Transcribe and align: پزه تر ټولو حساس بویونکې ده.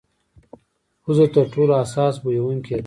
پزه 1.03 1.25
تر 1.35 1.45
ټولو 1.53 1.73
حساس 1.81 2.15
بویونکې 2.23 2.75
ده. 2.77 2.79